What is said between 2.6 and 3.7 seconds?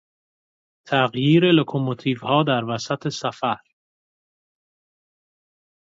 وسط سفر